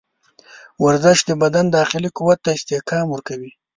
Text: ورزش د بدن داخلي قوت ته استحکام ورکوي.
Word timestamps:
ورزش 0.83 1.17
د 1.25 1.31
بدن 1.41 1.65
داخلي 1.77 2.09
قوت 2.17 2.39
ته 2.45 2.49
استحکام 2.57 3.05
ورکوي. 3.09 3.51